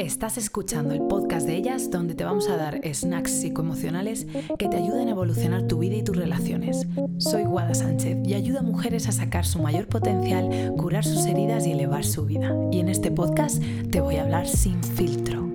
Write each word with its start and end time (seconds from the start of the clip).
Estás 0.00 0.38
escuchando 0.38 0.94
el 0.94 1.02
podcast 1.02 1.46
de 1.46 1.56
ellas 1.56 1.90
donde 1.90 2.14
te 2.14 2.24
vamos 2.24 2.48
a 2.48 2.56
dar 2.56 2.80
snacks 2.90 3.32
psicoemocionales 3.32 4.26
que 4.58 4.66
te 4.66 4.78
ayuden 4.78 5.08
a 5.08 5.10
evolucionar 5.10 5.66
tu 5.66 5.80
vida 5.80 5.96
y 5.96 6.02
tus 6.02 6.16
relaciones. 6.16 6.86
Soy 7.18 7.44
Guada 7.44 7.74
Sánchez 7.74 8.16
y 8.26 8.32
ayudo 8.32 8.60
a 8.60 8.62
mujeres 8.62 9.08
a 9.08 9.12
sacar 9.12 9.44
su 9.44 9.60
mayor 9.60 9.88
potencial, 9.88 10.72
curar 10.78 11.04
sus 11.04 11.26
heridas 11.26 11.66
y 11.66 11.72
elevar 11.72 12.06
su 12.06 12.24
vida. 12.24 12.56
Y 12.72 12.80
en 12.80 12.88
este 12.88 13.10
podcast 13.10 13.62
te 13.90 14.00
voy 14.00 14.16
a 14.16 14.22
hablar 14.22 14.48
sin 14.48 14.82
filtro. 14.82 15.46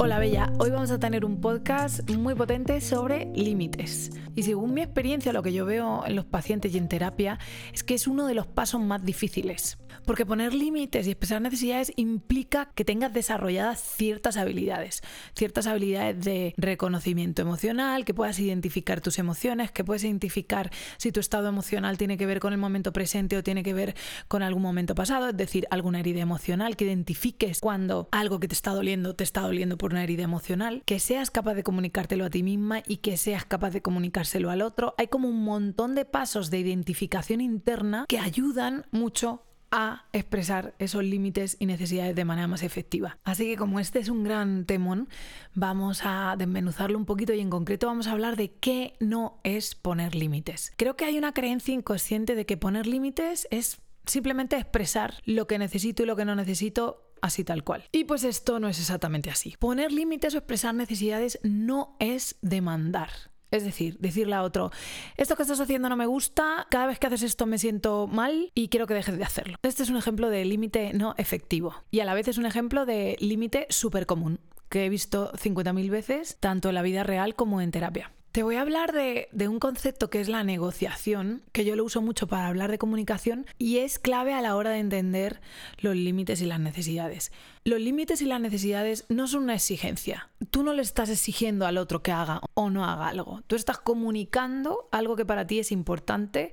Hola 0.00 0.18
Bella, 0.18 0.52
hoy 0.58 0.70
vamos 0.70 0.90
a 0.90 0.98
tener 0.98 1.24
un 1.24 1.40
podcast 1.40 2.10
muy 2.10 2.34
potente 2.34 2.80
sobre 2.80 3.26
límites. 3.32 4.10
Y 4.34 4.42
según 4.42 4.74
mi 4.74 4.82
experiencia, 4.82 5.32
lo 5.32 5.44
que 5.44 5.52
yo 5.52 5.64
veo 5.64 6.04
en 6.04 6.16
los 6.16 6.24
pacientes 6.24 6.74
y 6.74 6.78
en 6.78 6.88
terapia 6.88 7.38
es 7.72 7.84
que 7.84 7.94
es 7.94 8.08
uno 8.08 8.26
de 8.26 8.34
los 8.34 8.48
pasos 8.48 8.80
más 8.80 9.04
difíciles. 9.04 9.78
Porque 10.04 10.26
poner 10.26 10.54
límites 10.54 11.06
y 11.06 11.10
expresar 11.10 11.40
necesidades 11.40 11.92
implica 11.96 12.70
que 12.74 12.84
tengas 12.84 13.12
desarrolladas 13.12 13.80
ciertas 13.80 14.36
habilidades, 14.36 15.02
ciertas 15.34 15.66
habilidades 15.66 16.24
de 16.24 16.54
reconocimiento 16.56 17.42
emocional, 17.42 18.04
que 18.04 18.14
puedas 18.14 18.38
identificar 18.38 19.00
tus 19.00 19.18
emociones, 19.18 19.70
que 19.70 19.84
puedes 19.84 20.04
identificar 20.04 20.70
si 20.96 21.12
tu 21.12 21.20
estado 21.20 21.48
emocional 21.48 21.98
tiene 21.98 22.16
que 22.16 22.26
ver 22.26 22.40
con 22.40 22.52
el 22.52 22.58
momento 22.58 22.92
presente 22.92 23.36
o 23.36 23.42
tiene 23.42 23.62
que 23.62 23.74
ver 23.74 23.94
con 24.28 24.42
algún 24.42 24.62
momento 24.62 24.94
pasado, 24.94 25.28
es 25.28 25.36
decir, 25.36 25.66
alguna 25.70 26.00
herida 26.00 26.20
emocional, 26.20 26.76
que 26.76 26.84
identifiques 26.84 27.60
cuando 27.60 28.08
algo 28.12 28.40
que 28.40 28.48
te 28.48 28.54
está 28.54 28.72
doliendo 28.72 29.14
te 29.14 29.24
está 29.24 29.42
doliendo 29.42 29.78
por 29.78 29.92
una 29.92 30.02
herida 30.02 30.22
emocional, 30.22 30.82
que 30.86 31.00
seas 31.00 31.30
capaz 31.30 31.54
de 31.54 31.62
comunicártelo 31.62 32.24
a 32.24 32.30
ti 32.30 32.42
misma 32.42 32.82
y 32.86 32.98
que 32.98 33.16
seas 33.16 33.44
capaz 33.44 33.70
de 33.70 33.82
comunicárselo 33.82 34.50
al 34.50 34.62
otro. 34.62 34.94
Hay 34.98 35.08
como 35.08 35.28
un 35.28 35.44
montón 35.44 35.94
de 35.94 36.04
pasos 36.04 36.50
de 36.50 36.58
identificación 36.58 37.40
interna 37.40 38.06
que 38.08 38.18
ayudan 38.18 38.86
mucho 38.90 39.42
a 39.76 40.06
expresar 40.12 40.74
esos 40.78 41.04
límites 41.04 41.58
y 41.60 41.66
necesidades 41.66 42.16
de 42.16 42.24
manera 42.24 42.48
más 42.48 42.62
efectiva. 42.62 43.18
Así 43.24 43.44
que 43.44 43.56
como 43.56 43.78
este 43.78 43.98
es 43.98 44.08
un 44.08 44.24
gran 44.24 44.64
temón, 44.64 45.08
vamos 45.54 46.00
a 46.02 46.34
desmenuzarlo 46.38 46.96
un 46.96 47.04
poquito 47.04 47.34
y 47.34 47.40
en 47.40 47.50
concreto 47.50 47.86
vamos 47.86 48.06
a 48.06 48.12
hablar 48.12 48.36
de 48.36 48.54
qué 48.54 48.94
no 49.00 49.38
es 49.44 49.74
poner 49.74 50.14
límites. 50.14 50.72
Creo 50.78 50.96
que 50.96 51.04
hay 51.04 51.18
una 51.18 51.34
creencia 51.34 51.74
inconsciente 51.74 52.34
de 52.34 52.46
que 52.46 52.56
poner 52.56 52.86
límites 52.86 53.46
es 53.50 53.82
simplemente 54.06 54.56
expresar 54.56 55.20
lo 55.26 55.46
que 55.46 55.58
necesito 55.58 56.02
y 56.02 56.06
lo 56.06 56.16
que 56.16 56.24
no 56.24 56.34
necesito 56.34 57.12
así 57.20 57.44
tal 57.44 57.62
cual. 57.62 57.84
Y 57.92 58.04
pues 58.04 58.24
esto 58.24 58.58
no 58.58 58.68
es 58.68 58.78
exactamente 58.78 59.28
así. 59.28 59.56
Poner 59.58 59.92
límites 59.92 60.34
o 60.34 60.38
expresar 60.38 60.74
necesidades 60.74 61.38
no 61.42 61.96
es 62.00 62.36
demandar. 62.40 63.10
Es 63.50 63.64
decir, 63.64 63.96
decirle 63.98 64.34
a 64.34 64.42
otro, 64.42 64.70
esto 65.16 65.36
que 65.36 65.42
estás 65.42 65.60
haciendo 65.60 65.88
no 65.88 65.96
me 65.96 66.06
gusta, 66.06 66.66
cada 66.70 66.86
vez 66.86 66.98
que 66.98 67.06
haces 67.06 67.22
esto 67.22 67.46
me 67.46 67.58
siento 67.58 68.06
mal 68.06 68.50
y 68.54 68.68
quiero 68.68 68.86
que 68.86 68.94
dejes 68.94 69.16
de 69.16 69.24
hacerlo. 69.24 69.56
Este 69.62 69.82
es 69.82 69.90
un 69.90 69.96
ejemplo 69.96 70.30
de 70.30 70.44
límite 70.44 70.92
no 70.94 71.14
efectivo 71.16 71.74
y 71.90 72.00
a 72.00 72.04
la 72.04 72.14
vez 72.14 72.28
es 72.28 72.38
un 72.38 72.46
ejemplo 72.46 72.86
de 72.86 73.16
límite 73.20 73.66
súper 73.70 74.06
común 74.06 74.40
que 74.68 74.86
he 74.86 74.88
visto 74.88 75.32
50.000 75.32 75.90
veces, 75.90 76.38
tanto 76.40 76.70
en 76.70 76.74
la 76.74 76.82
vida 76.82 77.04
real 77.04 77.34
como 77.36 77.60
en 77.60 77.70
terapia. 77.70 78.12
Te 78.36 78.42
voy 78.42 78.56
a 78.56 78.60
hablar 78.60 78.92
de, 78.92 79.28
un 79.48 79.58
concepto 79.58 80.10
que 80.10 80.20
es 80.20 80.28
la 80.28 80.44
negociación, 80.44 81.40
que 81.52 81.64
yo 81.64 81.74
lo 81.74 81.84
uso 81.84 82.02
mucho 82.02 82.26
para 82.26 82.48
hablar 82.48 82.70
de 82.70 82.76
comunicación 82.76 83.46
y 83.56 83.78
es 83.78 83.98
clave 83.98 84.34
a 84.34 84.42
la 84.42 84.56
hora 84.56 84.72
de 84.72 84.80
entender 84.80 85.40
los 85.78 85.96
límites 85.96 86.42
y 86.42 86.44
las 86.44 86.60
necesidades. 86.60 87.32
Los 87.64 87.80
límites 87.80 88.20
y 88.20 88.26
las 88.26 88.38
necesidades 88.38 89.06
no 89.08 89.26
son 89.26 89.44
una 89.44 89.54
exigencia. 89.54 90.28
Tú 90.50 90.62
no 90.62 90.74
le 90.74 90.82
estás 90.82 91.08
exigiendo 91.08 91.66
al 91.66 91.78
otro 91.78 92.02
que 92.02 92.12
haga 92.12 92.42
o 92.52 92.68
no 92.68 92.84
haga 92.84 93.08
algo. 93.08 93.40
Tú 93.46 93.56
estás 93.56 93.78
comunicando 93.78 94.86
algo 94.92 95.16
que 95.16 95.24
para 95.24 95.46
ti 95.46 95.58
es 95.58 95.72
importante 95.72 96.52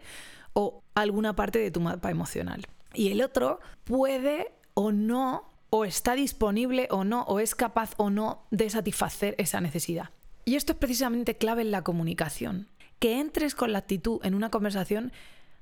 o 0.53 0.83
alguna 0.95 1.35
parte 1.35 1.59
de 1.59 1.69
tu 1.69 1.81
mapa 1.81 2.09
emocional. 2.09 2.65
Y 2.93 3.11
el 3.11 3.21
otro 3.21 3.59
puede 3.83 4.53
o 4.73 4.93
no, 4.93 5.49
o 5.69 5.83
está 5.83 6.15
disponible 6.15 6.87
o 6.91 7.03
no, 7.03 7.23
o 7.23 7.41
es 7.41 7.55
capaz 7.55 7.93
o 7.97 8.09
no 8.09 8.45
de 8.51 8.69
satisfacer 8.69 9.35
esa 9.37 9.59
necesidad. 9.59 10.11
Y 10.45 10.55
esto 10.55 10.73
es 10.73 10.79
precisamente 10.79 11.37
clave 11.37 11.61
en 11.61 11.71
la 11.71 11.83
comunicación. 11.83 12.69
Que 12.99 13.19
entres 13.19 13.55
con 13.55 13.71
la 13.71 13.79
actitud 13.79 14.19
en 14.23 14.33
una 14.33 14.49
conversación 14.49 15.11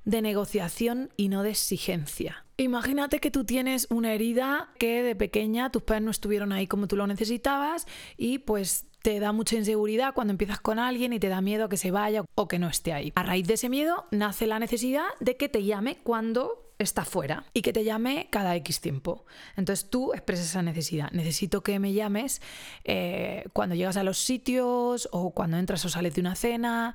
de 0.04 0.22
negociación 0.22 1.10
y 1.16 1.28
no 1.28 1.42
de 1.42 1.50
exigencia. 1.50 2.44
Imagínate 2.56 3.20
que 3.20 3.30
tú 3.30 3.44
tienes 3.44 3.86
una 3.90 4.12
herida 4.12 4.72
que 4.78 5.02
de 5.02 5.16
pequeña 5.16 5.70
tus 5.70 5.82
padres 5.82 6.02
no 6.02 6.10
estuvieron 6.10 6.52
ahí 6.52 6.66
como 6.66 6.86
tú 6.86 6.96
lo 6.96 7.06
necesitabas 7.06 7.86
y 8.16 8.38
pues 8.38 8.86
te 9.02 9.18
da 9.18 9.32
mucha 9.32 9.56
inseguridad 9.56 10.14
cuando 10.14 10.32
empiezas 10.32 10.60
con 10.60 10.78
alguien 10.78 11.12
y 11.12 11.18
te 11.18 11.28
da 11.28 11.40
miedo 11.40 11.68
que 11.68 11.76
se 11.76 11.90
vaya 11.90 12.24
o 12.34 12.48
que 12.48 12.58
no 12.58 12.68
esté 12.68 12.92
ahí. 12.92 13.12
A 13.14 13.22
raíz 13.22 13.46
de 13.46 13.54
ese 13.54 13.68
miedo 13.68 14.06
nace 14.10 14.46
la 14.46 14.58
necesidad 14.58 15.06
de 15.20 15.36
que 15.36 15.48
te 15.48 15.64
llame 15.64 15.98
cuando 16.02 16.61
está 16.82 17.04
fuera 17.04 17.44
y 17.52 17.62
que 17.62 17.72
te 17.72 17.84
llame 17.84 18.28
cada 18.30 18.54
X 18.56 18.80
tiempo. 18.80 19.24
Entonces 19.56 19.88
tú 19.88 20.12
expresas 20.12 20.46
esa 20.46 20.62
necesidad. 20.62 21.10
Necesito 21.12 21.62
que 21.62 21.78
me 21.78 21.92
llames 21.92 22.40
eh, 22.84 23.44
cuando 23.52 23.74
llegas 23.74 23.96
a 23.96 24.04
los 24.04 24.18
sitios 24.18 25.08
o 25.12 25.30
cuando 25.30 25.56
entras 25.56 25.84
o 25.84 25.88
sales 25.88 26.14
de 26.14 26.20
una 26.20 26.34
cena. 26.34 26.94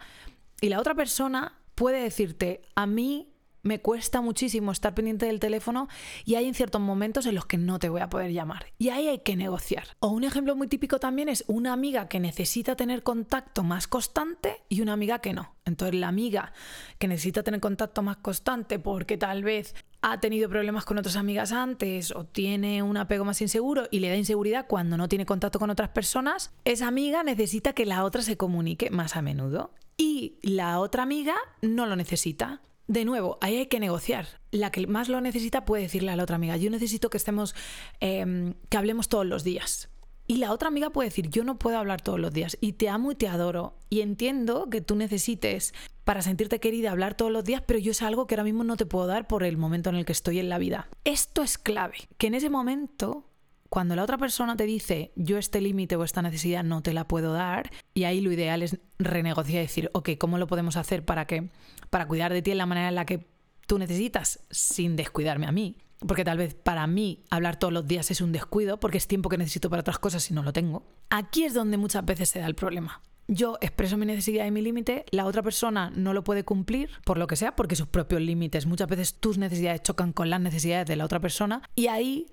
Y 0.61 0.69
la 0.69 0.79
otra 0.79 0.95
persona 0.95 1.59
puede 1.75 2.01
decirte, 2.01 2.61
a 2.75 2.87
mí 2.87 3.29
me 3.67 3.79
cuesta 3.79 4.21
muchísimo 4.21 4.71
estar 4.71 4.95
pendiente 4.95 5.27
del 5.27 5.39
teléfono 5.39 5.87
y 6.25 6.35
hay 6.35 6.47
en 6.47 6.53
ciertos 6.53 6.81
momentos 6.81 7.25
en 7.25 7.35
los 7.35 7.45
que 7.45 7.57
no 7.57 7.77
te 7.77 7.89
voy 7.89 8.01
a 8.01 8.09
poder 8.09 8.31
llamar. 8.31 8.67
Y 8.77 8.89
ahí 8.89 9.07
hay 9.07 9.19
que 9.19 9.35
negociar. 9.35 9.89
O 9.99 10.07
un 10.07 10.23
ejemplo 10.23 10.55
muy 10.55 10.67
típico 10.67 10.99
también 10.99 11.29
es 11.29 11.43
una 11.47 11.73
amiga 11.73 12.07
que 12.07 12.19
necesita 12.19 12.75
tener 12.75 13.03
contacto 13.03 13.63
más 13.63 13.87
constante 13.87 14.63
y 14.69 14.81
una 14.81 14.93
amiga 14.93 15.19
que 15.19 15.33
no. 15.33 15.55
Entonces 15.65 15.99
la 15.99 16.07
amiga 16.07 16.53
que 16.97 17.09
necesita 17.09 17.43
tener 17.43 17.59
contacto 17.59 18.01
más 18.01 18.17
constante 18.17 18.79
porque 18.79 19.17
tal 19.17 19.43
vez 19.43 19.75
ha 20.01 20.19
tenido 20.21 20.47
problemas 20.47 20.85
con 20.85 20.97
otras 20.97 21.17
amigas 21.17 21.51
antes 21.51 22.11
o 22.11 22.23
tiene 22.25 22.83
un 22.83 22.95
apego 22.95 23.25
más 23.25 23.41
inseguro 23.41 23.87
y 23.91 23.99
le 23.99 24.09
da 24.09 24.15
inseguridad 24.15 24.67
cuando 24.67 24.95
no 24.95 25.09
tiene 25.09 25.25
contacto 25.25 25.59
con 25.59 25.69
otras 25.69 25.89
personas, 25.89 26.53
esa 26.63 26.87
amiga 26.87 27.23
necesita 27.23 27.73
que 27.73 27.85
la 27.85 28.05
otra 28.05 28.21
se 28.21 28.37
comunique 28.37 28.89
más 28.91 29.17
a 29.17 29.21
menudo. 29.21 29.71
Y 29.97 30.37
la 30.43 30.79
otra 30.79 31.03
amiga 31.03 31.35
no 31.61 31.87
lo 31.87 31.95
necesita. 31.95 32.61
De 32.87 33.03
nuevo, 33.03 33.37
ahí 33.41 33.57
hay 33.57 33.67
que 33.67 33.79
negociar. 33.79 34.27
La 34.51 34.71
que 34.71 34.87
más 34.87 35.09
lo 35.09 35.19
necesita 35.19 35.65
puede 35.65 35.83
decirle 35.83 36.11
a 36.11 36.15
la 36.15 36.23
otra 36.23 36.37
amiga, 36.37 36.55
yo 36.55 36.69
necesito 36.69 37.09
que 37.09 37.17
estemos, 37.17 37.53
em, 37.99 38.53
que 38.69 38.77
hablemos 38.77 39.09
todos 39.09 39.25
los 39.25 39.43
días. 39.43 39.89
Y 40.25 40.37
la 40.37 40.51
otra 40.51 40.67
amiga 40.67 40.89
puede 40.89 41.09
decir, 41.09 41.29
yo 41.29 41.43
no 41.43 41.57
puedo 41.57 41.77
hablar 41.77 42.01
todos 42.01 42.19
los 42.19 42.33
días 42.33 42.57
y 42.59 42.73
te 42.73 42.89
amo 42.89 43.11
y 43.11 43.15
te 43.15 43.27
adoro 43.29 43.77
y 43.89 44.01
entiendo 44.01 44.69
que 44.69 44.81
tú 44.81 44.95
necesites 44.95 45.73
para 46.03 46.21
sentirte 46.21 46.59
querida 46.59 46.91
hablar 46.91 47.15
todos 47.15 47.31
los 47.31 47.43
días, 47.45 47.61
pero 47.65 47.79
yo 47.79 47.91
es 47.91 48.01
algo 48.01 48.27
que 48.27 48.35
ahora 48.35 48.43
mismo 48.43 48.63
no 48.63 48.75
te 48.75 48.85
puedo 48.85 49.07
dar 49.07 49.27
por 49.27 49.43
el 49.43 49.57
momento 49.57 49.89
en 49.89 49.95
el 49.95 50.05
que 50.05 50.11
estoy 50.11 50.39
en 50.39 50.49
la 50.49 50.57
vida. 50.57 50.89
Esto 51.05 51.43
es 51.43 51.57
clave, 51.57 51.97
que 52.17 52.27
en 52.27 52.35
ese 52.35 52.49
momento 52.49 53.25
cuando 53.69 53.95
la 53.95 54.03
otra 54.03 54.17
persona 54.17 54.55
te 54.55 54.65
dice 54.65 55.11
yo 55.15 55.37
este 55.37 55.61
límite 55.61 55.95
o 55.95 56.03
esta 56.03 56.21
necesidad 56.21 56.63
no 56.63 56.81
te 56.81 56.93
la 56.93 57.07
puedo 57.07 57.33
dar, 57.33 57.71
y 57.93 58.05
ahí 58.05 58.21
lo 58.21 58.31
ideal 58.31 58.63
es 58.63 58.79
renegociar 58.99 59.59
y 59.59 59.65
decir, 59.65 59.89
ok, 59.93 60.11
¿cómo 60.19 60.37
lo 60.37 60.47
podemos 60.47 60.77
hacer 60.77 61.05
para 61.05 61.25
que, 61.25 61.49
para 61.89 62.07
cuidar 62.07 62.33
de 62.33 62.41
ti 62.41 62.51
en 62.51 62.57
la 62.57 62.65
manera 62.65 62.89
en 62.89 62.95
la 62.95 63.05
que 63.05 63.27
tú 63.65 63.77
necesitas, 63.79 64.39
sin 64.49 64.95
descuidarme 64.95 65.47
a 65.47 65.51
mí? 65.51 65.77
Porque 66.07 66.23
tal 66.23 66.37
vez 66.37 66.53
para 66.53 66.85
mí 66.85 67.23
hablar 67.29 67.57
todos 67.57 67.73
los 67.73 67.87
días 67.87 68.11
es 68.11 68.21
un 68.21 68.31
descuido, 68.31 68.79
porque 68.79 68.97
es 68.97 69.07
tiempo 69.07 69.29
que 69.29 69.37
necesito 69.37 69.69
para 69.69 69.81
otras 69.81 69.99
cosas 69.99 70.29
y 70.29 70.33
no 70.33 70.43
lo 70.43 70.53
tengo. 70.53 70.85
Aquí 71.09 71.43
es 71.43 71.53
donde 71.53 71.77
muchas 71.77 72.05
veces 72.05 72.29
se 72.29 72.39
da 72.39 72.45
el 72.45 72.55
problema. 72.55 73.01
Yo 73.29 73.57
expreso 73.59 73.97
mi 73.97 74.05
necesidad 74.05 74.45
y 74.45 74.51
mi 74.51 74.61
límite, 74.61 75.05
la 75.11 75.25
otra 75.25 75.43
persona 75.43 75.91
no 75.93 76.13
lo 76.13 76.23
puede 76.23 76.45
cumplir, 76.45 76.91
por 77.03 77.17
lo 77.17 77.27
que 77.27 77.35
sea, 77.35 77.57
porque 77.57 77.75
sus 77.75 77.87
propios 77.87 78.21
límites, 78.21 78.65
muchas 78.65 78.87
veces 78.87 79.15
tus 79.15 79.37
necesidades 79.37 79.81
chocan 79.83 80.13
con 80.13 80.29
las 80.29 80.39
necesidades 80.39 80.87
de 80.87 80.95
la 80.95 81.03
otra 81.03 81.19
persona, 81.19 81.61
y 81.75 81.87
ahí 81.87 82.27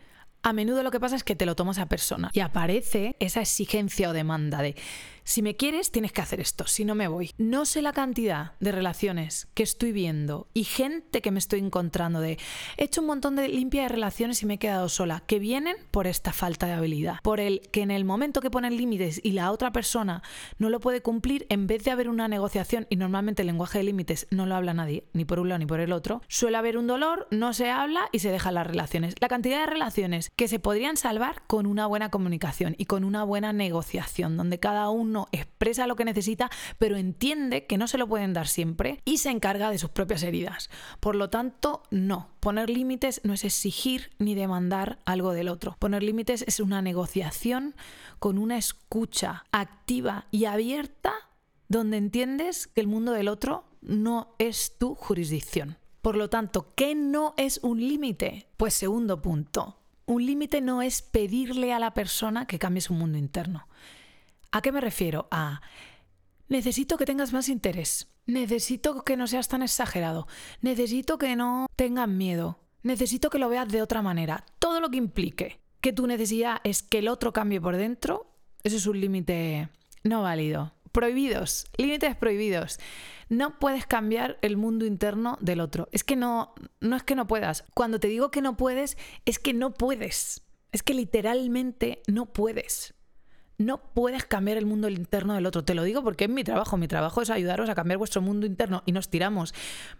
a 0.44 0.52
menudo 0.52 0.82
lo 0.82 0.90
que 0.90 1.00
pasa 1.00 1.16
es 1.16 1.24
que 1.24 1.34
te 1.34 1.46
lo 1.46 1.56
tomas 1.56 1.78
a 1.78 1.86
persona 1.86 2.30
y 2.32 2.40
aparece 2.40 3.16
esa 3.18 3.40
exigencia 3.40 4.10
o 4.10 4.12
demanda 4.12 4.62
de 4.62 4.76
si 5.24 5.42
me 5.42 5.56
quieres 5.56 5.90
tienes 5.90 6.12
que 6.12 6.20
hacer 6.20 6.40
esto, 6.40 6.66
si 6.66 6.84
no 6.84 6.94
me 6.94 7.08
voy. 7.08 7.30
No 7.38 7.64
sé 7.64 7.82
la 7.82 7.92
cantidad 7.92 8.52
de 8.60 8.72
relaciones 8.72 9.48
que 9.54 9.62
estoy 9.62 9.92
viendo 9.92 10.48
y 10.52 10.64
gente 10.64 11.22
que 11.22 11.30
me 11.30 11.38
estoy 11.38 11.60
encontrando 11.60 12.20
de 12.20 12.38
he 12.76 12.84
hecho 12.84 13.00
un 13.00 13.06
montón 13.08 13.34
de 13.34 13.48
limpia 13.48 13.82
de 13.82 13.88
relaciones 13.88 14.42
y 14.42 14.46
me 14.46 14.54
he 14.54 14.58
quedado 14.58 14.88
sola, 14.88 15.22
que 15.26 15.38
vienen 15.38 15.76
por 15.90 16.06
esta 16.06 16.32
falta 16.32 16.66
de 16.66 16.72
habilidad, 16.74 17.16
por 17.22 17.40
el 17.40 17.60
que 17.72 17.82
en 17.82 17.90
el 17.90 18.04
momento 18.04 18.40
que 18.40 18.50
ponen 18.50 18.76
límites 18.76 19.20
y 19.22 19.32
la 19.32 19.50
otra 19.50 19.72
persona 19.72 20.22
no 20.58 20.68
lo 20.68 20.80
puede 20.80 21.00
cumplir, 21.00 21.46
en 21.48 21.66
vez 21.66 21.84
de 21.84 21.90
haber 21.90 22.08
una 22.08 22.28
negociación 22.28 22.86
y 22.90 22.96
normalmente 22.96 23.42
el 23.42 23.46
lenguaje 23.46 23.78
de 23.78 23.84
límites 23.84 24.26
no 24.30 24.46
lo 24.46 24.54
habla 24.54 24.74
nadie, 24.74 25.04
ni 25.14 25.24
por 25.24 25.40
un 25.40 25.48
lado 25.48 25.58
ni 25.58 25.66
por 25.66 25.80
el 25.80 25.92
otro, 25.92 26.20
suele 26.28 26.58
haber 26.58 26.76
un 26.76 26.86
dolor, 26.86 27.28
no 27.30 27.54
se 27.54 27.70
habla 27.70 28.08
y 28.12 28.18
se 28.18 28.30
dejan 28.30 28.54
las 28.54 28.66
relaciones. 28.66 29.14
La 29.20 29.28
cantidad 29.28 29.60
de 29.60 29.66
relaciones 29.66 30.30
que 30.36 30.48
se 30.48 30.58
podrían 30.58 30.96
salvar 30.96 31.42
con 31.46 31.66
una 31.66 31.86
buena 31.86 32.10
comunicación 32.10 32.74
y 32.76 32.84
con 32.84 33.04
una 33.04 33.24
buena 33.24 33.52
negociación, 33.52 34.36
donde 34.36 34.60
cada 34.60 34.90
uno 34.90 35.13
expresa 35.32 35.86
lo 35.86 35.96
que 35.96 36.04
necesita, 36.04 36.50
pero 36.78 36.96
entiende 36.96 37.66
que 37.66 37.78
no 37.78 37.88
se 37.88 37.98
lo 37.98 38.08
pueden 38.08 38.32
dar 38.32 38.48
siempre 38.48 39.00
y 39.04 39.18
se 39.18 39.30
encarga 39.30 39.70
de 39.70 39.78
sus 39.78 39.90
propias 39.90 40.22
heridas. 40.22 40.70
Por 41.00 41.16
lo 41.16 41.30
tanto, 41.30 41.82
no. 41.90 42.30
Poner 42.40 42.68
límites 42.68 43.20
no 43.24 43.32
es 43.32 43.44
exigir 43.44 44.10
ni 44.18 44.34
demandar 44.34 44.98
algo 45.04 45.32
del 45.32 45.48
otro. 45.48 45.76
Poner 45.78 46.02
límites 46.02 46.44
es 46.46 46.60
una 46.60 46.82
negociación 46.82 47.74
con 48.18 48.38
una 48.38 48.58
escucha 48.58 49.44
activa 49.52 50.26
y 50.30 50.44
abierta 50.44 51.12
donde 51.68 51.96
entiendes 51.96 52.66
que 52.66 52.80
el 52.80 52.86
mundo 52.86 53.12
del 53.12 53.28
otro 53.28 53.64
no 53.80 54.34
es 54.38 54.76
tu 54.78 54.94
jurisdicción. 54.94 55.78
Por 56.02 56.16
lo 56.16 56.28
tanto, 56.28 56.74
¿qué 56.74 56.94
no 56.94 57.32
es 57.38 57.60
un 57.62 57.80
límite? 57.80 58.48
Pues 58.58 58.74
segundo 58.74 59.22
punto, 59.22 59.78
Un 60.06 60.26
límite 60.26 60.60
no 60.60 60.82
es 60.82 61.00
pedirle 61.00 61.72
a 61.72 61.78
la 61.78 61.94
persona 61.94 62.46
que 62.46 62.58
cambie 62.58 62.82
su 62.82 62.92
mundo 62.92 63.16
interno. 63.16 63.66
¿A 64.54 64.62
qué 64.62 64.70
me 64.70 64.80
refiero? 64.80 65.26
A 65.32 65.60
necesito 66.48 66.96
que 66.96 67.06
tengas 67.06 67.32
más 67.32 67.48
interés, 67.48 68.06
necesito 68.24 69.02
que 69.02 69.16
no 69.16 69.26
seas 69.26 69.48
tan 69.48 69.62
exagerado, 69.62 70.28
necesito 70.60 71.18
que 71.18 71.34
no 71.34 71.66
tengas 71.74 72.08
miedo, 72.08 72.60
necesito 72.84 73.30
que 73.30 73.40
lo 73.40 73.48
veas 73.48 73.66
de 73.66 73.82
otra 73.82 74.00
manera. 74.00 74.44
Todo 74.60 74.78
lo 74.78 74.90
que 74.90 74.98
implique 74.98 75.58
que 75.80 75.92
tu 75.92 76.06
necesidad 76.06 76.60
es 76.62 76.84
que 76.84 76.98
el 76.98 77.08
otro 77.08 77.32
cambie 77.32 77.60
por 77.60 77.76
dentro, 77.76 78.30
eso 78.62 78.76
es 78.76 78.86
un 78.86 79.00
límite 79.00 79.70
no 80.04 80.22
válido. 80.22 80.72
Prohibidos, 80.92 81.66
límites 81.76 82.14
prohibidos. 82.14 82.78
No 83.28 83.58
puedes 83.58 83.86
cambiar 83.86 84.38
el 84.40 84.56
mundo 84.56 84.86
interno 84.86 85.36
del 85.40 85.58
otro. 85.58 85.88
Es 85.90 86.04
que 86.04 86.14
no, 86.14 86.54
no 86.78 86.94
es 86.94 87.02
que 87.02 87.16
no 87.16 87.26
puedas. 87.26 87.64
Cuando 87.74 87.98
te 87.98 88.06
digo 88.06 88.30
que 88.30 88.40
no 88.40 88.56
puedes, 88.56 88.96
es 89.24 89.40
que 89.40 89.52
no 89.52 89.74
puedes. 89.74 90.42
Es 90.70 90.84
que 90.84 90.94
literalmente 90.94 92.02
no 92.06 92.26
puedes 92.26 92.93
no 93.58 93.78
puedes 93.78 94.24
cambiar 94.24 94.58
el 94.58 94.66
mundo 94.66 94.88
interno 94.88 95.34
del 95.34 95.46
otro. 95.46 95.64
Te 95.64 95.74
lo 95.74 95.84
digo 95.84 96.02
porque 96.02 96.24
es 96.24 96.30
mi 96.30 96.44
trabajo. 96.44 96.76
Mi 96.76 96.88
trabajo 96.88 97.22
es 97.22 97.30
ayudaros 97.30 97.68
a 97.68 97.74
cambiar 97.74 97.98
vuestro 97.98 98.20
mundo 98.20 98.46
interno 98.46 98.82
y 98.86 98.92
nos 98.92 99.08
tiramos 99.08 99.54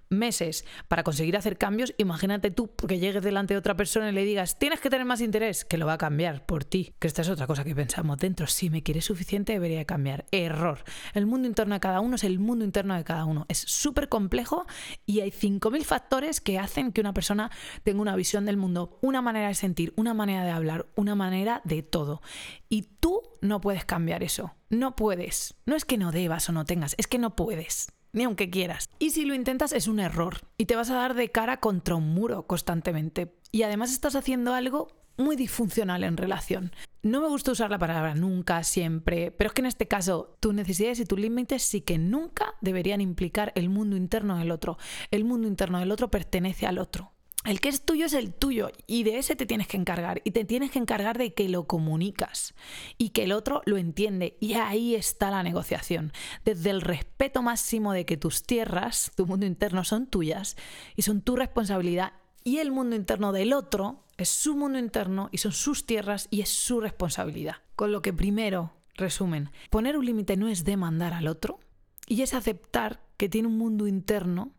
meses 0.09 0.65
para 0.89 1.03
conseguir 1.03 1.37
hacer 1.37 1.59
cambios. 1.59 1.95
Imagínate 1.99 2.51
tú 2.51 2.71
que 2.75 2.99
llegues 2.99 3.23
delante 3.23 3.55
de 3.55 3.59
otra 3.59 3.77
persona 3.77 4.11
y 4.11 4.13
le 4.13 4.25
digas, 4.25 4.59
tienes 4.59 4.81
que 4.81 4.91
tener 4.91 5.07
más 5.07 5.21
interés, 5.21 5.65
que 5.65 5.79
lo 5.79 5.87
va 5.87 5.95
a 5.95 5.99
cambiar 5.99 6.45
por 6.47 6.65
ti. 6.65 6.95
Que 6.99 7.07
esta 7.07 7.23
es 7.23 7.29
otra 7.29 7.47
cosa 7.47 7.65
que 7.65 7.75
pensamos 7.75 8.19
dentro. 8.19 8.47
Si 8.47 8.71
me 8.71 8.83
quieres 8.83 9.05
suficiente, 9.05 9.53
debería 9.53 9.85
cambiar. 9.85 10.27
Error. 10.31 10.85
El 11.15 11.27
mundo 11.27 11.47
interno 11.47 11.75
de 11.75 11.81
cada 11.81 12.01
uno 12.01 12.17
es 12.17 12.25
el 12.25 12.39
mundo 12.39 12.65
interno 12.65 12.95
de 12.95 13.05
cada 13.05 13.25
uno. 13.25 13.47
Es 13.49 13.59
súper 13.59 14.09
complejo 14.09 14.67
y 15.07 15.21
hay 15.21 15.31
5.000 15.31 15.85
factores 15.85 16.41
que 16.41 16.59
hacen 16.59 16.93
que 16.93 17.01
una 17.01 17.15
persona 17.15 17.51
tenga 17.83 18.01
una 18.01 18.17
visión 18.17 18.47
del 18.47 18.57
mundo, 18.57 18.99
una 19.01 19.23
manera 19.23 19.49
de 19.49 19.55
sentir, 19.55 19.93
una 19.97 20.15
manera 20.15 20.45
de 20.45 20.51
hablar, 20.51 20.87
una 20.97 21.15
manera 21.15 21.61
de 21.65 21.83
todo. 21.83 22.23
Y 22.69 22.83
tú 22.83 23.23
no 23.45 23.61
puedes 23.61 23.85
cambiar 23.85 24.23
eso. 24.23 24.55
No 24.71 24.97
puedes. 24.97 25.55
No 25.67 25.77
es 25.77 25.85
que 25.85 25.99
no 25.99 26.13
debas 26.13 26.49
o 26.49 26.53
no 26.53 26.65
tengas, 26.65 26.95
es 26.97 27.07
que 27.07 27.19
no 27.19 27.37
puedes. 27.37 27.93
Ni 28.13 28.25
aunque 28.25 28.49
quieras. 28.49 28.89
Y 28.99 29.11
si 29.11 29.27
lo 29.27 29.35
intentas 29.35 29.73
es 29.73 29.87
un 29.87 30.01
error. 30.01 30.39
Y 30.57 30.65
te 30.65 30.77
vas 30.77 30.89
a 30.89 30.95
dar 30.95 31.15
de 31.15 31.31
cara 31.31 31.59
contra 31.59 31.95
un 31.95 32.15
muro 32.15 32.47
constantemente. 32.47 33.37
Y 33.53 33.63
además 33.63 33.93
estás 33.93 34.15
haciendo 34.15 34.55
algo 34.55 34.89
muy 35.19 35.37
disfuncional 35.37 36.05
en 36.05 36.17
relación. 36.17 36.73
No 37.03 37.21
me 37.21 37.29
gusta 37.29 37.53
usar 37.53 37.71
la 37.71 37.79
palabra 37.79 38.15
nunca, 38.15 38.63
siempre, 38.65 39.31
pero 39.31 39.49
es 39.49 39.55
que 39.55 39.61
en 39.61 39.67
este 39.67 39.89
caso 39.89 40.37
tus 40.41 40.55
necesidades 40.55 41.01
y 41.01 41.05
tus 41.05 41.19
límites 41.19 41.63
sí 41.63 41.83
que 41.83 41.99
nunca 41.99 42.55
deberían 42.63 43.03
implicar 43.03 43.53
el 43.57 43.69
mundo 43.69 43.97
interno 43.97 44.39
del 44.39 44.53
otro. 44.53 44.79
El 45.11 45.25
mundo 45.25 45.47
interno 45.47 45.81
del 45.81 45.93
otro 45.93 46.11
pertenece 46.11 46.67
al 46.67 46.79
otro. 46.79 47.14
El 47.45 47.61
que 47.61 47.69
es 47.69 47.85
tuyo 47.85 48.07
es 48.07 48.15
el 48.15 48.33
tuyo 48.33 48.71
y 48.87 49.03
de 49.03 49.19
ese 49.19 49.37
te 49.37 49.45
tienes 49.45 49.69
que 49.69 49.77
encargar 49.77 50.23
y 50.25 50.31
te 50.31 50.47
tienes 50.47 50.71
que 50.71 50.79
encargar 50.79 51.19
de 51.19 51.35
que 51.35 51.51
lo 51.51 51.67
comunicas 51.67 52.55
y 52.97 53.11
que 53.11 53.25
el 53.25 53.33
otro 53.33 53.61
lo 53.67 53.77
entiende 53.77 54.39
y 54.41 54.55
ahí 54.55 54.95
está 54.95 55.31
la 55.31 55.43
negociación. 55.43 56.13
Desde 56.47 56.71
el 56.71 56.81
respeto 56.81 57.43
máximo 57.43 57.93
de 57.93 58.07
que 58.07 58.17
tus 58.17 58.45
tierras, 58.45 59.13
tu 59.15 59.27
mundo 59.27 59.45
interno 59.45 59.85
son 59.85 60.07
tuyas 60.07 60.57
y 60.97 61.03
son 61.03 61.21
tu 61.21 61.37
responsabilidad 61.37 62.15
y 62.45 62.59
el 62.59 62.73
mundo 62.73 62.97
interno 62.97 63.31
del 63.31 63.53
otro 63.53 64.07
es 64.17 64.31
su 64.31 64.57
mundo 64.57 64.79
interno 64.79 65.29
y 65.31 65.37
son 65.39 65.53
sus 65.53 65.85
tierras 65.85 66.29
y 66.31 66.41
es 66.41 66.49
su 66.49 66.81
responsabilidad. 66.81 67.57
Con 67.77 67.93
lo 67.93 68.01
que 68.01 68.15
primero, 68.15 68.73
resumen, 68.95 69.51
poner 69.69 69.99
un 69.99 70.07
límite 70.07 70.39
no 70.39 70.49
es 70.49 70.65
demandar 70.65 71.13
al 71.13 71.27
otro 71.27 71.61
y 72.07 72.23
es 72.23 72.33
aceptar 72.33 73.05
que 73.19 73.29
tiene 73.29 73.49
un 73.49 73.59
mundo 73.59 73.87
interno 73.87 74.55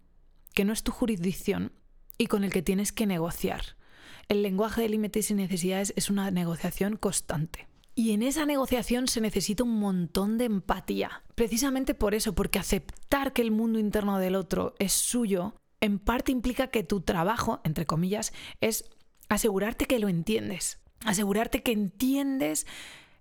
que 0.54 0.66
no 0.66 0.72
es 0.72 0.84
tu 0.84 0.92
jurisdicción 0.92 1.72
y 2.18 2.28
con 2.28 2.44
el 2.44 2.52
que 2.52 2.62
tienes 2.62 2.92
que 2.92 3.06
negociar. 3.06 3.76
El 4.28 4.42
lenguaje 4.42 4.82
de 4.82 4.90
límites 4.90 5.30
y 5.32 5.36
necesidades 5.36 5.94
es 5.96 6.10
una 6.10 6.32
negociación 6.32 6.98
constante. 6.98 7.68
Y 7.94 8.12
en 8.12 8.24
esa 8.24 8.46
negociación 8.46 9.08
se 9.08 9.22
necesita 9.22 9.64
un 9.64 9.80
montón 9.80 10.38
de 10.38 10.46
empatía. 10.46 11.24
Precisamente 11.36 11.94
por 11.94 12.14
eso, 12.14 12.36
porque 12.36 12.60
aceptar 12.60 13.32
que 13.32 13.42
el 13.42 13.52
mundo 13.52 13.80
interno 13.80 14.20
del 14.20 14.36
otro 14.36 14.76
es 14.80 14.92
suyo, 14.92 15.56
en 15.80 16.00
parte 16.00 16.32
implica 16.32 16.68
que 16.68 16.84
tu 16.84 17.02
trabajo, 17.02 17.62
entre 17.64 17.86
comillas, 17.86 18.34
es 18.60 18.90
asegurarte 19.30 19.86
que 19.86 20.00
lo 20.00 20.10
entiendes. 20.10 20.80
Asegurarte 21.06 21.64
que 21.64 21.72
entiendes 21.72 22.66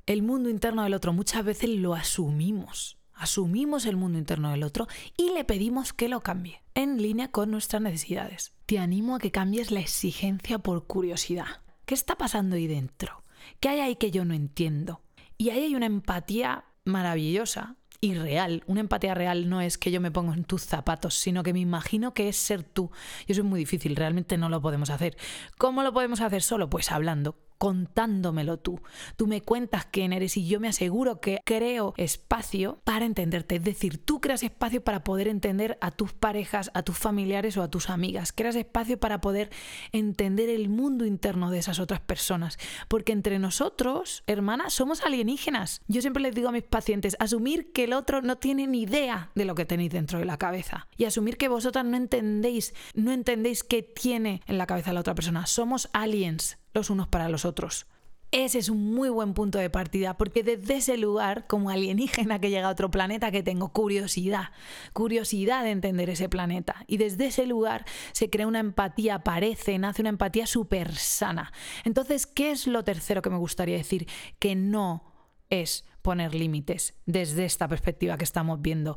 el 0.07 0.23
mundo 0.23 0.49
interno 0.49 0.83
del 0.83 0.95
otro. 0.95 1.13
Muchas 1.13 1.45
veces 1.45 1.71
lo 1.71 1.95
asumimos 1.95 2.99
asumimos 3.15 3.87
el 3.87 3.97
mundo 3.97 4.19
interno 4.19 4.51
del 4.51 4.63
otro 4.63 4.89
y 5.17 5.31
le 5.31 5.45
pedimos 5.45 5.93
que 5.93 6.09
lo 6.09 6.21
cambie, 6.21 6.63
en 6.75 7.01
línea 7.01 7.31
con 7.31 7.51
nuestras 7.51 7.81
necesidades. 7.81 8.54
Te 8.67 8.79
animo 8.79 9.17
a 9.17 9.19
que 9.19 9.31
cambies 9.31 9.71
la 9.71 9.81
exigencia 9.81 10.59
por 10.59 10.87
curiosidad. 10.87 11.61
¿Qué 11.85 11.93
está 11.95 12.17
pasando 12.17 12.57
ahí 12.57 12.67
dentro? 12.67 13.23
¿Qué 13.61 13.69
hay 13.69 13.81
ahí 13.81 13.97
que 13.97 14.11
yo 14.11 14.25
no 14.25 14.33
entiendo? 14.33 15.03
Y 15.37 15.51
ahí 15.51 15.65
hay 15.65 15.75
una 15.75 15.85
empatía 15.85 16.65
maravillosa 16.87 17.77
y 18.01 18.15
real. 18.15 18.63
Una 18.67 18.81
empatía 18.81 19.13
real 19.13 19.51
no 19.51 19.61
es 19.61 19.77
que 19.77 19.91
yo 19.91 20.01
me 20.01 20.11
pongo 20.11 20.33
en 20.33 20.45
tus 20.45 20.63
zapatos, 20.63 21.15
sino 21.15 21.43
que 21.43 21.53
me 21.53 21.61
imagino 21.61 22.15
que 22.15 22.29
es 22.29 22.39
ser 22.39 22.63
tú. 22.63 22.91
Y 23.27 23.33
eso 23.33 23.43
es 23.43 23.47
muy 23.47 23.61
difícil, 23.61 23.97
realmente 23.97 24.39
no 24.39 24.49
lo 24.49 24.63
podemos 24.63 24.89
hacer. 24.89 25.17
¿Cómo 25.59 25.83
lo 25.83 25.93
podemos 25.93 26.23
hacer 26.23 26.43
solo? 26.43 26.71
Pues 26.71 26.91
hablando, 26.91 27.37
contándomelo 27.65 28.59
tú. 28.59 28.83
Tú 29.17 29.27
me 29.27 29.41
cuentas 29.41 29.87
quién 29.91 30.13
eres 30.13 30.37
y 30.37 30.47
yo 30.47 30.61
me 30.61 30.69
aseguro 30.69 31.23
que 31.23 31.41
creo 31.47 31.95
espacio 31.97 32.79
para 32.85 33.07
entenderte. 33.07 33.57
Es 33.57 33.65
decir, 33.65 34.05
tú 34.05 34.21
creas 34.21 34.43
espacio 34.43 34.85
para 34.85 35.03
poder 35.03 35.29
entender 35.29 35.79
a 35.81 35.91
tus 35.91 36.13
parejas, 36.13 36.71
a 36.75 36.83
tus 36.83 36.99
familiares 36.99 37.57
o 37.57 37.63
a 37.63 37.71
tus 37.71 37.89
amigas. 37.89 38.33
Creas 38.33 38.57
espacio 38.57 39.01
para 39.01 39.23
poder 39.23 39.49
entender 39.93 40.51
el 40.51 40.69
mundo 40.69 41.07
interno 41.07 41.51
de 41.51 41.61
esas 41.61 41.79
otras 41.79 42.01
personas. 42.01 42.59
Porque 42.87 43.13
entre 43.13 43.39
nosotros, 43.39 44.25
hermanas, 44.27 44.75
somos 44.75 45.03
alienígenas. 45.03 45.81
Yo 45.89 46.03
siempre 46.03 46.23
les 46.23 46.35
digo 46.35 46.51
a 46.51 46.53
mis 46.53 46.65
pacientes, 46.65 47.17
asumir 47.19 47.73
que 47.73 47.85
el 47.85 47.95
otro 47.95 48.21
no 48.21 48.37
tiene 48.37 48.67
ni 48.67 48.83
idea 48.83 49.31
de 49.35 49.47
lo 49.47 49.55
que 49.55 49.65
tenéis 49.65 49.91
dentro 49.91 50.19
de 50.19 50.27
la 50.27 50.37
cabeza. 50.37 50.87
Y 50.99 51.07
asumir 51.07 51.39
que 51.39 51.49
vosotras 51.49 51.87
no 51.87 51.97
entendéis, 51.97 52.75
no 52.93 53.11
entendéis 53.11 53.65
qué 53.65 53.83
tiene 53.83 54.43
en 54.47 54.59
la 54.59 54.67
cabeza 54.67 54.93
la 54.93 55.01
otra 55.01 55.15
persona. 55.15 55.47
Somos 55.47 55.89
aliens 55.95 56.59
los 56.75 56.91
unos 56.91 57.09
para 57.09 57.29
los 57.29 57.45
otros. 57.45 57.87
Ese 58.31 58.59
es 58.59 58.69
un 58.69 58.93
muy 58.93 59.11
buen 59.11 59.33
punto 59.33 59.59
de 59.59 59.71
partida, 59.71 60.17
porque 60.17 60.43
desde 60.43 60.75
ese 60.75 60.97
lugar, 60.97 61.47
como 61.47 61.71
alienígena 61.71 62.41
que 62.41 62.51
llega 62.51 62.67
a 62.67 62.73
otro 62.73 62.91
planeta, 62.91 63.31
que 63.31 63.45
tengo 63.45 63.73
curiosidad, 63.73 64.51
curiosidad 64.93 65.63
de 65.63 65.71
entender 65.71 66.11
ese 66.11 66.29
planeta. 66.29 66.85
Y 66.89 66.97
desde 66.97 67.27
ese 67.27 67.47
lugar 67.47 67.85
se 68.11 68.31
crea 68.31 68.49
una 68.49 68.59
empatía, 68.59 69.21
parece, 69.21 69.79
nace 69.79 70.03
una 70.03 70.09
empatía 70.09 70.49
súper 70.49 70.97
sana. 70.97 71.53
Entonces, 71.85 72.27
¿qué 72.27 72.51
es 72.51 72.67
lo 72.67 72.83
tercero 72.83 73.23
que 73.23 73.31
me 73.31 73.37
gustaría 73.37 73.77
decir? 73.77 74.09
Que 74.41 74.57
no 74.57 75.05
es 75.49 75.85
poner 76.03 76.35
límites 76.35 76.95
desde 77.07 77.45
esta 77.45 77.69
perspectiva 77.69 78.19
que 78.19 78.25
estamos 78.25 78.61
viendo 78.61 78.97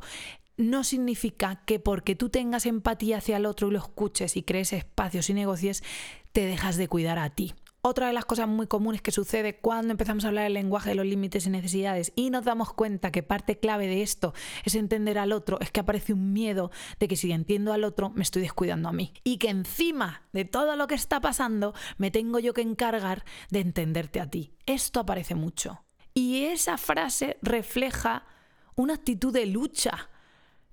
no 0.56 0.82
significa 0.82 1.62
que 1.64 1.78
porque 1.78 2.16
tú 2.16 2.30
tengas 2.30 2.66
empatía 2.66 3.18
hacia 3.18 3.36
el 3.36 3.46
otro 3.46 3.68
y 3.68 3.70
lo 3.70 3.78
escuches 3.78 4.36
y 4.36 4.42
crees 4.42 4.72
espacios 4.72 5.30
y 5.30 5.34
negocies, 5.34 5.84
te 6.32 6.46
dejas 6.46 6.76
de 6.76 6.88
cuidar 6.88 7.20
a 7.20 7.30
ti. 7.30 7.54
Otra 7.88 8.08
de 8.08 8.12
las 8.12 8.26
cosas 8.26 8.46
muy 8.46 8.66
comunes 8.66 9.00
que 9.00 9.12
sucede 9.12 9.60
cuando 9.60 9.92
empezamos 9.92 10.22
a 10.22 10.28
hablar 10.28 10.44
del 10.44 10.52
lenguaje 10.52 10.90
de 10.90 10.94
los 10.94 11.06
límites 11.06 11.46
y 11.46 11.48
necesidades 11.48 12.12
y 12.16 12.28
nos 12.28 12.44
damos 12.44 12.74
cuenta 12.74 13.10
que 13.10 13.22
parte 13.22 13.58
clave 13.58 13.86
de 13.86 14.02
esto 14.02 14.34
es 14.66 14.74
entender 14.74 15.16
al 15.16 15.32
otro, 15.32 15.58
es 15.62 15.70
que 15.70 15.80
aparece 15.80 16.12
un 16.12 16.34
miedo 16.34 16.70
de 17.00 17.08
que 17.08 17.16
si 17.16 17.32
entiendo 17.32 17.72
al 17.72 17.84
otro 17.84 18.10
me 18.10 18.24
estoy 18.24 18.42
descuidando 18.42 18.90
a 18.90 18.92
mí. 18.92 19.14
Y 19.24 19.38
que 19.38 19.48
encima 19.48 20.28
de 20.34 20.44
todo 20.44 20.76
lo 20.76 20.86
que 20.86 20.96
está 20.96 21.22
pasando 21.22 21.72
me 21.96 22.10
tengo 22.10 22.38
yo 22.40 22.52
que 22.52 22.60
encargar 22.60 23.24
de 23.48 23.60
entenderte 23.60 24.20
a 24.20 24.28
ti. 24.28 24.52
Esto 24.66 25.00
aparece 25.00 25.34
mucho. 25.34 25.82
Y 26.12 26.44
esa 26.44 26.76
frase 26.76 27.38
refleja 27.40 28.26
una 28.74 28.92
actitud 28.92 29.32
de 29.32 29.46
lucha 29.46 30.10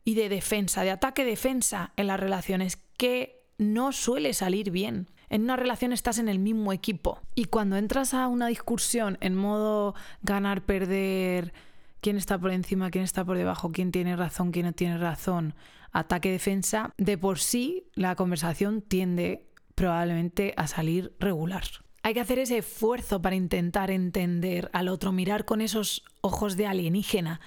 y 0.03 0.15
de 0.15 0.27
defensa, 0.27 0.83
de 0.83 0.91
ataque-defensa 0.91 1.93
en 1.95 2.07
las 2.07 2.19
relaciones 2.19 2.75
que 2.97 3.47
no 3.57 3.93
suele 3.93 4.33
salir 4.33 4.69
bien. 4.69 5.07
En 5.35 5.43
una 5.43 5.57
relación 5.57 5.91
estás 5.91 6.17
en 6.19 6.29
el 6.29 6.39
mismo 6.39 6.71
equipo 6.71 7.19
y 7.35 7.43
cuando 7.43 7.75
entras 7.75 8.13
a 8.13 8.29
una 8.29 8.47
discusión 8.47 9.17
en 9.19 9.35
modo 9.35 9.93
ganar, 10.21 10.61
perder, 10.61 11.53
quién 11.99 12.15
está 12.15 12.39
por 12.39 12.51
encima, 12.51 12.89
quién 12.89 13.03
está 13.03 13.25
por 13.25 13.35
debajo, 13.35 13.73
quién 13.73 13.91
tiene 13.91 14.15
razón, 14.15 14.53
quién 14.53 14.67
no 14.67 14.71
tiene 14.71 14.97
razón, 14.97 15.53
ataque-defensa, 15.91 16.93
de 16.97 17.17
por 17.17 17.39
sí 17.39 17.83
la 17.95 18.15
conversación 18.15 18.81
tiende 18.81 19.45
probablemente 19.75 20.53
a 20.55 20.67
salir 20.67 21.13
regular. 21.19 21.65
Hay 22.05 22.13
que 22.13 22.19
hacer 22.19 22.37
ese 22.37 22.59
esfuerzo 22.59 23.19
para 23.19 23.35
intentar 23.35 23.89
entender 23.89 24.69
al 24.73 24.89
otro, 24.89 25.11
mirar 25.11 25.43
con 25.43 25.59
esos 25.59 26.03
ojos 26.21 26.55
de 26.55 26.67
alienígena 26.67 27.41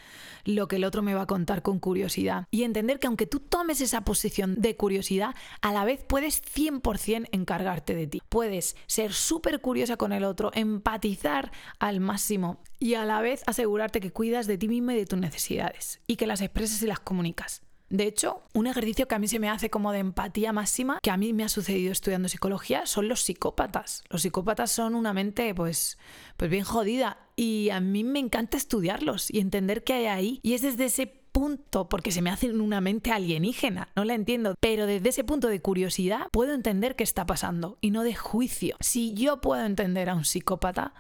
lo 0.45 0.67
que 0.67 0.77
el 0.77 0.85
otro 0.85 1.01
me 1.01 1.15
va 1.15 1.23
a 1.23 1.27
contar 1.27 1.63
con 1.63 1.79
curiosidad 1.79 2.49
y 2.51 2.65
entender 2.65 2.99
que 2.99 3.07
aunque 3.07 3.29
tú 3.29 3.39
tomes 3.39 3.81
esa 3.81 4.01
posición 4.01 4.61
de 4.61 4.75
curiosidad, 4.75 5.37
a 5.63 5.73
la 5.73 5.85
vez 5.85 6.03
puedes 6.03 6.43
100% 6.43 7.29
encargarte 7.31 7.95
de 7.95 8.09
ti. 8.09 8.21
Puedes 8.29 8.75
ser 8.89 9.13
súper 9.13 9.61
curiosa 9.61 9.97
con 9.97 10.13
el 10.13 10.25
otro, 10.25 10.51
empatizar 10.55 11.53
al 11.79 12.01
máximo 12.01 12.61
y 12.81 12.95
a 12.95 13.05
la 13.05 13.21
vez 13.21 13.45
asegurarte 13.47 14.01
que 14.01 14.11
cuidas 14.11 14.49
de 14.49 14.59
ti 14.59 14.67
mismo 14.67 14.91
y 14.91 14.97
de 14.97 15.07
tus 15.07 15.21
necesidades 15.21 16.01
y 16.09 16.17
que 16.17 16.27
las 16.27 16.41
expresas 16.41 16.83
y 16.83 16.89
las 16.89 16.99
comunicas. 16.99 17.63
De 17.91 18.07
hecho, 18.07 18.43
un 18.53 18.67
ejercicio 18.67 19.09
que 19.09 19.15
a 19.15 19.19
mí 19.19 19.29
se 19.29 19.39
me 19.39 19.49
hace 19.49 19.71
como 19.71 19.93
de 19.93 20.01
empatía 20.01 20.53
máxima, 20.53 20.99
que 21.03 21.11
a 21.11 21.17
mí 21.17 21.33
me 21.33 21.45
ha 21.45 21.49
sucedido 21.49 21.91
estudiando 21.91 22.29
psicología, 22.29 22.85
son 22.87 23.09
los 23.09 23.23
psicópatas. 23.23 24.05
Los 24.11 24.23
psicópatas 24.23 24.71
son 24.71 24.95
una 24.95 25.15
mente 25.15 25.55
pues, 25.55 25.99
pues 26.37 26.51
bien 26.51 26.65
jodida 26.65 27.19
y 27.35 27.71
a 27.71 27.81
mí 27.81 28.05
me 28.05 28.19
encanta 28.19 28.57
estudiarlos 28.57 29.31
y 29.31 29.41
entender 29.41 29.85
qué 29.85 29.95
hay 29.95 30.07
ahí. 30.07 30.41
Y 30.43 30.53
es 30.53 30.63
desde 30.63 30.85
ese 30.85 31.07
punto, 31.07 31.89
porque 31.89 32.11
se 32.11 32.21
me 32.21 32.31
hace 32.31 32.51
una 32.51 32.81
mente 32.81 33.13
alienígena, 33.13 33.89
no 33.97 34.05
la 34.05 34.15
entiendo, 34.15 34.55
pero 34.61 34.87
desde 34.87 35.09
ese 35.11 35.25
punto 35.25 35.49
de 35.49 35.63
curiosidad 35.63 36.27
puedo 36.33 36.53
entender 36.53 36.97
qué 36.97 37.05
está 37.05 37.27
pasando 37.27 37.79
y 37.81 37.91
no 37.91 38.03
de 38.03 38.15
juicio. 38.15 38.77
Si 38.81 39.15
yo 39.15 39.41
puedo 39.41 39.65
entender 39.65 40.11
a 40.11 40.15
un 40.15 40.25
psicópata, 40.25 40.95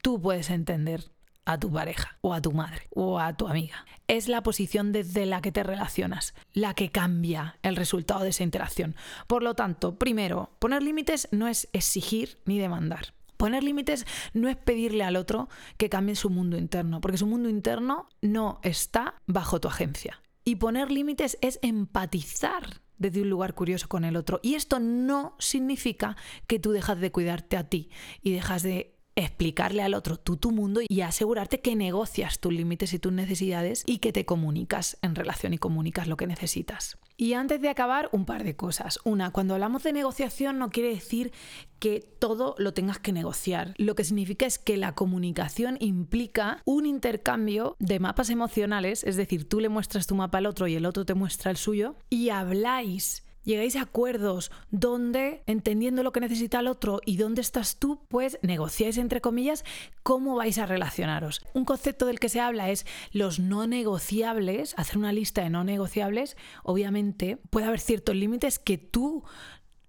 tú 0.00 0.20
puedes 0.20 0.50
entender 0.50 1.11
a 1.44 1.58
tu 1.58 1.70
pareja 1.72 2.18
o 2.20 2.34
a 2.34 2.40
tu 2.40 2.52
madre 2.52 2.88
o 2.90 3.18
a 3.18 3.36
tu 3.36 3.48
amiga. 3.48 3.84
Es 4.08 4.28
la 4.28 4.42
posición 4.42 4.92
desde 4.92 5.26
la 5.26 5.40
que 5.40 5.52
te 5.52 5.62
relacionas 5.62 6.34
la 6.52 6.74
que 6.74 6.90
cambia 6.90 7.58
el 7.62 7.76
resultado 7.76 8.22
de 8.22 8.30
esa 8.30 8.44
interacción. 8.44 8.94
Por 9.26 9.42
lo 9.42 9.54
tanto, 9.54 9.98
primero, 9.98 10.50
poner 10.58 10.82
límites 10.82 11.28
no 11.32 11.48
es 11.48 11.68
exigir 11.72 12.38
ni 12.44 12.58
demandar. 12.58 13.14
Poner 13.36 13.64
límites 13.64 14.06
no 14.34 14.48
es 14.48 14.56
pedirle 14.56 15.02
al 15.02 15.16
otro 15.16 15.48
que 15.76 15.88
cambie 15.88 16.14
su 16.14 16.30
mundo 16.30 16.56
interno, 16.56 17.00
porque 17.00 17.18
su 17.18 17.26
mundo 17.26 17.48
interno 17.48 18.08
no 18.20 18.60
está 18.62 19.14
bajo 19.26 19.60
tu 19.60 19.66
agencia. 19.66 20.22
Y 20.44 20.56
poner 20.56 20.92
límites 20.92 21.38
es 21.40 21.58
empatizar 21.62 22.82
desde 22.98 23.22
un 23.22 23.30
lugar 23.30 23.54
curioso 23.54 23.88
con 23.88 24.04
el 24.04 24.16
otro. 24.16 24.38
Y 24.42 24.54
esto 24.54 24.78
no 24.78 25.34
significa 25.38 26.16
que 26.46 26.58
tú 26.58 26.70
dejas 26.70 27.00
de 27.00 27.10
cuidarte 27.10 27.56
a 27.56 27.68
ti 27.68 27.90
y 28.22 28.32
dejas 28.32 28.62
de 28.62 28.96
explicarle 29.16 29.82
al 29.82 29.94
otro 29.94 30.16
tú 30.16 30.36
tu 30.36 30.50
mundo 30.50 30.80
y 30.88 31.00
asegurarte 31.02 31.60
que 31.60 31.76
negocias 31.76 32.38
tus 32.38 32.52
límites 32.52 32.92
y 32.94 32.98
tus 32.98 33.12
necesidades 33.12 33.82
y 33.86 33.98
que 33.98 34.12
te 34.12 34.24
comunicas 34.24 34.98
en 35.02 35.14
relación 35.14 35.52
y 35.54 35.58
comunicas 35.58 36.06
lo 36.06 36.16
que 36.16 36.26
necesitas. 36.26 36.98
Y 37.16 37.34
antes 37.34 37.60
de 37.60 37.68
acabar, 37.68 38.08
un 38.12 38.24
par 38.24 38.42
de 38.42 38.56
cosas. 38.56 38.98
Una, 39.04 39.30
cuando 39.30 39.54
hablamos 39.54 39.82
de 39.82 39.92
negociación 39.92 40.58
no 40.58 40.70
quiere 40.70 40.88
decir 40.88 41.32
que 41.78 42.00
todo 42.00 42.54
lo 42.58 42.74
tengas 42.74 42.98
que 42.98 43.12
negociar. 43.12 43.74
Lo 43.76 43.94
que 43.94 44.04
significa 44.04 44.46
es 44.46 44.58
que 44.58 44.76
la 44.76 44.94
comunicación 44.94 45.76
implica 45.80 46.62
un 46.64 46.86
intercambio 46.86 47.76
de 47.78 48.00
mapas 48.00 48.30
emocionales, 48.30 49.04
es 49.04 49.16
decir, 49.16 49.48
tú 49.48 49.60
le 49.60 49.68
muestras 49.68 50.06
tu 50.06 50.14
mapa 50.14 50.38
al 50.38 50.46
otro 50.46 50.66
y 50.66 50.74
el 50.74 50.86
otro 50.86 51.04
te 51.04 51.14
muestra 51.14 51.50
el 51.50 51.56
suyo, 51.56 51.96
y 52.08 52.30
habláis 52.30 53.24
llegáis 53.44 53.76
a 53.76 53.82
acuerdos 53.82 54.50
donde, 54.70 55.42
entendiendo 55.46 56.02
lo 56.02 56.12
que 56.12 56.20
necesita 56.20 56.60
el 56.60 56.68
otro 56.68 57.00
y 57.04 57.16
dónde 57.16 57.40
estás 57.40 57.76
tú, 57.76 58.00
pues 58.08 58.38
negociáis 58.42 58.98
entre 58.98 59.20
comillas 59.20 59.64
cómo 60.02 60.36
vais 60.36 60.58
a 60.58 60.66
relacionaros. 60.66 61.40
Un 61.54 61.64
concepto 61.64 62.06
del 62.06 62.18
que 62.18 62.28
se 62.28 62.40
habla 62.40 62.70
es 62.70 62.86
los 63.12 63.38
no 63.38 63.66
negociables, 63.66 64.74
hacer 64.76 64.98
una 64.98 65.12
lista 65.12 65.42
de 65.42 65.50
no 65.50 65.64
negociables. 65.64 66.36
Obviamente 66.62 67.38
puede 67.50 67.66
haber 67.66 67.80
ciertos 67.80 68.16
límites 68.16 68.58
que 68.58 68.78
tú 68.78 69.24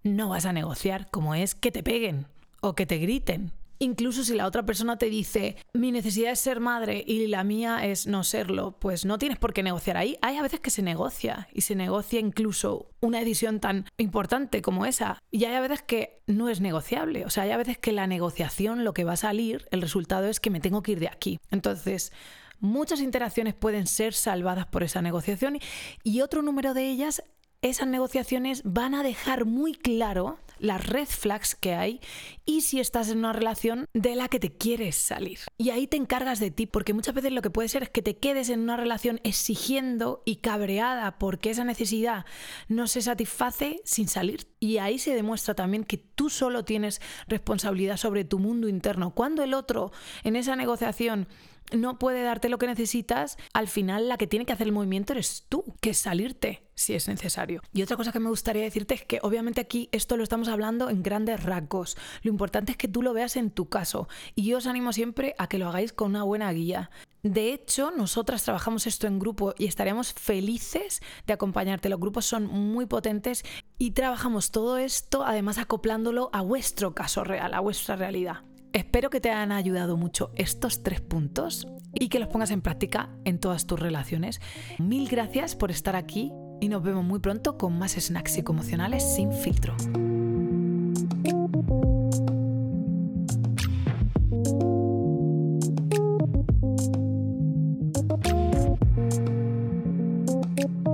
no 0.03 0.29
vas 0.29 0.45
a 0.45 0.53
negociar, 0.53 1.09
como 1.09 1.35
es 1.35 1.55
que 1.55 1.71
te 1.71 1.83
peguen 1.83 2.27
o 2.61 2.75
que 2.75 2.85
te 2.85 2.97
griten 2.97 3.53
Incluso 3.83 4.23
si 4.23 4.33
la 4.33 4.47
otra 4.47 4.65
persona 4.65 4.97
te 4.97 5.07
dice, 5.07 5.57
mi 5.73 5.91
necesidad 5.91 6.31
es 6.31 6.39
ser 6.39 6.61
madre 6.61 7.03
y 7.05 7.27
la 7.27 7.43
mía 7.43 7.85
es 7.85 8.07
no 8.07 8.23
serlo, 8.23 8.79
pues 8.79 9.03
no 9.03 9.17
tienes 9.17 9.37
por 9.37 9.51
qué 9.51 9.61
negociar 9.61 9.97
ahí. 9.97 10.15
Hay 10.21 10.37
a 10.37 10.41
veces 10.41 10.61
que 10.61 10.69
se 10.69 10.81
negocia 10.81 11.49
y 11.51 11.61
se 11.61 11.75
negocia 11.75 12.21
incluso 12.21 12.87
una 13.01 13.19
decisión 13.19 13.59
tan 13.59 13.83
importante 13.97 14.61
como 14.61 14.85
esa. 14.85 15.21
Y 15.31 15.43
hay 15.43 15.55
a 15.55 15.59
veces 15.59 15.81
que 15.81 16.21
no 16.27 16.47
es 16.47 16.61
negociable. 16.61 17.25
O 17.25 17.29
sea, 17.29 17.43
hay 17.43 17.51
a 17.51 17.57
veces 17.57 17.77
que 17.77 17.91
la 17.91 18.07
negociación, 18.07 18.85
lo 18.85 18.93
que 18.93 19.03
va 19.03 19.13
a 19.13 19.17
salir, 19.17 19.67
el 19.71 19.81
resultado 19.81 20.27
es 20.27 20.39
que 20.39 20.49
me 20.49 20.61
tengo 20.61 20.81
que 20.81 20.93
ir 20.93 21.01
de 21.01 21.09
aquí. 21.09 21.41
Entonces, 21.51 22.13
muchas 22.61 23.01
interacciones 23.01 23.53
pueden 23.53 23.85
ser 23.85 24.13
salvadas 24.13 24.65
por 24.65 24.83
esa 24.83 25.01
negociación 25.01 25.59
y 26.03 26.21
otro 26.21 26.41
número 26.41 26.73
de 26.73 26.89
ellas 26.89 27.21
esas 27.63 27.87
negociaciones 27.87 28.61
van 28.65 28.93
a 28.93 29.03
dejar 29.03 29.45
muy 29.45 29.73
claro 29.73 30.37
las 30.59 30.85
red 30.85 31.07
flags 31.07 31.55
que 31.55 31.73
hay 31.73 31.99
y 32.45 32.61
si 32.61 32.79
estás 32.79 33.09
en 33.09 33.19
una 33.19 33.33
relación 33.33 33.85
de 33.93 34.15
la 34.15 34.27
que 34.27 34.39
te 34.39 34.55
quieres 34.55 34.95
salir. 34.95 35.39
Y 35.57 35.69
ahí 35.69 35.87
te 35.87 35.97
encargas 35.97 36.39
de 36.39 36.51
ti, 36.51 36.65
porque 36.65 36.93
muchas 36.93 37.15
veces 37.15 37.31
lo 37.31 37.41
que 37.41 37.49
puede 37.49 37.69
ser 37.69 37.83
es 37.83 37.89
que 37.89 38.01
te 38.01 38.17
quedes 38.17 38.49
en 38.49 38.61
una 38.61 38.77
relación 38.77 39.19
exigiendo 39.23 40.21
y 40.25 40.37
cabreada 40.37 41.17
porque 41.17 41.49
esa 41.49 41.63
necesidad 41.63 42.25
no 42.67 42.87
se 42.87 43.01
satisface 43.01 43.81
sin 43.85 44.07
salir. 44.07 44.47
Y 44.59 44.77
ahí 44.77 44.99
se 44.99 45.15
demuestra 45.15 45.53
también 45.55 45.83
que 45.83 45.97
tú 45.97 46.29
solo 46.29 46.63
tienes 46.63 47.01
responsabilidad 47.27 47.97
sobre 47.97 48.23
tu 48.23 48.39
mundo 48.39 48.67
interno. 48.67 49.13
Cuando 49.13 49.43
el 49.43 49.53
otro 49.53 49.91
en 50.23 50.35
esa 50.35 50.55
negociación 50.55 51.27
no 51.73 51.99
puede 51.99 52.23
darte 52.23 52.49
lo 52.49 52.57
que 52.57 52.67
necesitas, 52.67 53.37
al 53.53 53.67
final 53.67 54.09
la 54.09 54.17
que 54.17 54.27
tiene 54.27 54.45
que 54.45 54.53
hacer 54.53 54.67
el 54.67 54.73
movimiento 54.73 55.13
eres 55.13 55.45
tú, 55.49 55.65
que 55.81 55.91
es 55.91 55.97
salirte 55.97 56.63
si 56.75 56.93
es 56.93 57.07
necesario. 57.07 57.61
Y 57.71 57.81
otra 57.81 57.97
cosa 57.97 58.11
que 58.11 58.19
me 58.19 58.29
gustaría 58.29 58.63
decirte 58.63 58.95
es 58.95 59.03
que 59.03 59.19
obviamente 59.21 59.61
aquí 59.61 59.89
esto 59.91 60.17
lo 60.17 60.23
estamos 60.23 60.47
hablando 60.47 60.89
en 60.89 61.03
grandes 61.03 61.43
rasgos. 61.43 61.97
Lo 62.21 62.31
importante 62.31 62.71
es 62.71 62.77
que 62.77 62.87
tú 62.87 63.01
lo 63.01 63.13
veas 63.13 63.35
en 63.35 63.51
tu 63.51 63.69
caso 63.69 64.07
y 64.35 64.45
yo 64.45 64.57
os 64.57 64.67
animo 64.67 64.93
siempre 64.93 65.35
a 65.37 65.47
que 65.47 65.57
lo 65.57 65.67
hagáis 65.67 65.93
con 65.93 66.11
una 66.11 66.23
buena 66.23 66.51
guía. 66.51 66.89
De 67.21 67.53
hecho, 67.53 67.91
nosotras 67.91 68.43
trabajamos 68.43 68.85
esto 68.85 69.07
en 69.07 69.19
grupo 69.19 69.53
y 69.57 69.65
estaríamos 69.65 70.13
felices 70.13 71.01
de 71.25 71.33
acompañarte. 71.33 71.87
Los 71.87 71.99
grupos 71.99 72.25
son 72.25 72.47
muy 72.47 72.85
potentes 72.85 73.45
y 73.77 73.91
trabajamos 73.91 74.51
todo 74.51 74.77
esto 74.77 75.23
además 75.25 75.57
acoplándolo 75.57 76.29
a 76.33 76.41
vuestro 76.41 76.93
caso 76.93 77.23
real, 77.23 77.53
a 77.53 77.61
vuestra 77.61 77.95
realidad. 77.95 78.43
Espero 78.73 79.11
que 79.11 79.21
te 79.21 79.29
hayan 79.29 79.51
ayudado 79.51 79.97
mucho 79.97 80.31
estos 80.33 80.81
tres 80.81 80.99
puntos 80.99 81.67
y 81.93 82.09
que 82.09 82.17
los 82.17 82.27
pongas 82.27 82.49
en 82.49 82.61
práctica 82.61 83.11
en 83.23 83.39
todas 83.39 83.67
tus 83.67 83.79
relaciones. 83.79 84.41
Mil 84.79 85.07
gracias 85.07 85.55
por 85.55 85.69
estar 85.69 85.95
aquí 85.95 86.31
y 86.59 86.69
nos 86.69 86.81
vemos 86.81 87.05
muy 87.05 87.19
pronto 87.19 87.55
con 87.59 87.77
más 87.77 87.91
snacks 87.91 88.33
psicoemocionales 88.33 89.03
sin 89.15 89.31
filtro. 89.31 89.75